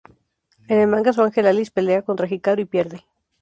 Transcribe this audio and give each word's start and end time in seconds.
En 0.67 0.79
el 0.79 0.87
manga 0.87 1.13
su 1.13 1.21
angel 1.21 1.45
Alice 1.45 1.69
pelea 1.71 2.01
contra 2.01 2.25
Hikaru 2.27 2.61
y 2.61 2.65
pierde. 2.65 3.05